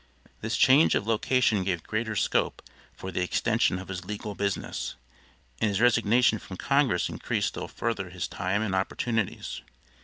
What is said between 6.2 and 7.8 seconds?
from Congress increased still